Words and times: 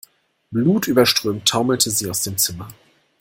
Blutüberströmt 0.49 1.47
taumelte 1.47 1.91
sie 1.91 2.09
aus 2.09 2.23
dem 2.23 2.35
Zimmer. 2.35 2.69